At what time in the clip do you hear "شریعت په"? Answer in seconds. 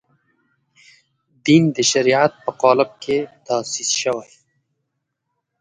1.91-2.51